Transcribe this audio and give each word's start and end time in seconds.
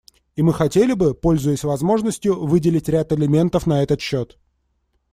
И 0.35 0.41
мы 0.41 0.51
хотели 0.51 0.93
бы, 0.93 1.13
пользуясь 1.13 1.63
возможностью, 1.63 2.33
выделить 2.47 2.89
ряд 2.89 3.11
элементов 3.13 3.67
на 3.67 3.83
этот 3.83 4.01
счет. 4.01 4.39